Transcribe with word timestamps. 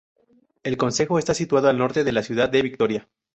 El 0.63 0.77
concejo 0.77 1.19
está 1.19 1.35
situado 1.35 1.69
al 1.69 1.77
norte 1.77 2.03
de 2.03 2.11
la 2.11 2.23
ciudad 2.23 2.49
de 2.49 2.63
Vitoria. 2.63 3.07